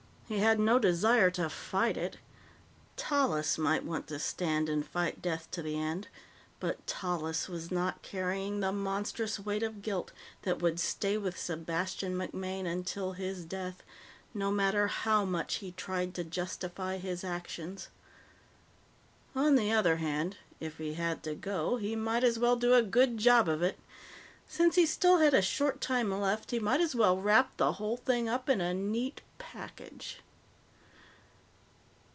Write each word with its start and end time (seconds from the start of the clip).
He 0.27 0.39
had 0.39 0.61
no 0.61 0.79
desire 0.79 1.29
to 1.31 1.49
fight 1.49 1.97
it. 1.97 2.15
Tallis 2.95 3.57
might 3.57 3.83
want 3.83 4.07
to 4.07 4.17
stand 4.17 4.69
and 4.69 4.85
fight 4.87 5.21
death 5.21 5.51
to 5.51 5.61
the 5.61 5.77
end, 5.77 6.07
but 6.61 6.87
Tallis 6.87 7.49
was 7.49 7.69
not 7.69 8.01
carrying 8.01 8.61
the 8.61 8.71
monstrous 8.71 9.41
weight 9.41 9.61
of 9.61 9.81
guilt 9.81 10.13
that 10.43 10.61
would 10.61 10.79
stay 10.79 11.17
with 11.17 11.37
Sebastian 11.37 12.15
MacMaine 12.15 12.65
until 12.65 13.11
his 13.11 13.43
death, 13.43 13.83
no 14.33 14.51
matter 14.51 14.87
how 14.87 15.25
much 15.25 15.55
he 15.55 15.73
tried 15.73 16.13
to 16.13 16.23
justify 16.23 16.95
his 16.95 17.25
actions. 17.25 17.89
On 19.35 19.55
the 19.57 19.73
other 19.73 19.97
hand, 19.97 20.37
if 20.61 20.77
he 20.77 20.93
had 20.93 21.23
to 21.23 21.35
go, 21.35 21.75
he 21.75 21.93
might 21.93 22.23
as 22.23 22.39
well 22.39 22.55
do 22.55 22.73
a 22.73 22.81
good 22.81 23.17
job 23.17 23.49
of 23.49 23.61
it. 23.61 23.77
Since 24.47 24.75
he 24.75 24.85
still 24.85 25.19
had 25.19 25.33
a 25.33 25.41
short 25.41 25.79
time 25.79 26.11
left, 26.11 26.51
he 26.51 26.59
might 26.59 26.81
as 26.81 26.93
well 26.93 27.17
wrap 27.17 27.55
the 27.55 27.73
whole 27.73 27.95
thing 27.95 28.27
up 28.27 28.49
in 28.49 28.59
a 28.59 28.73
neat 28.73 29.21
package. 29.39 30.19